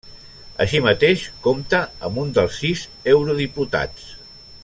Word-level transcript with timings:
Així 0.63 0.79
mateix 0.85 1.25
compta 1.43 1.81
amb 2.09 2.17
un 2.23 2.33
dels 2.39 2.57
sis 2.63 2.87
eurodiputats. 3.15 4.09